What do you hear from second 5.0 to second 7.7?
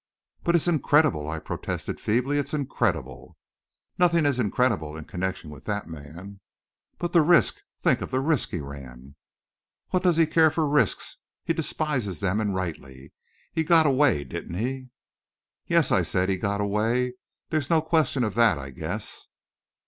connection with that man!" "But the risk